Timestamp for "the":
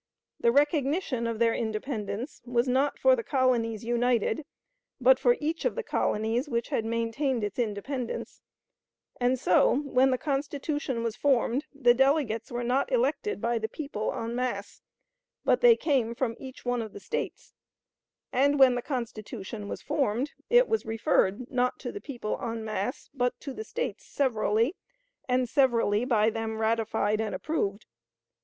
0.39-0.51, 3.15-3.21, 5.75-5.83, 10.09-10.17, 11.71-11.93, 13.59-13.69, 16.93-16.99, 18.73-18.81, 21.91-22.01, 23.53-23.63